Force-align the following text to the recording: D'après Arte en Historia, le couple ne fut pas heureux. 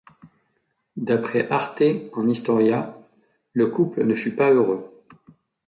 D'après 0.97 1.47
Arte 1.51 1.83
en 2.13 2.27
Historia, 2.27 2.97
le 3.53 3.67
couple 3.67 4.03
ne 4.03 4.15
fut 4.15 4.33
pas 4.35 4.49
heureux. 4.51 4.87